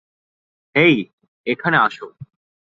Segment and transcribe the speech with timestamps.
[0.75, 0.95] হেই,
[1.47, 2.05] এখানে আসো।